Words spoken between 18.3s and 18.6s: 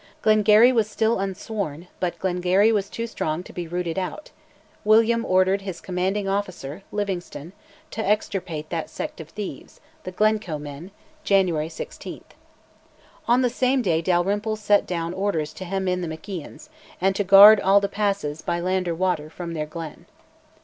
by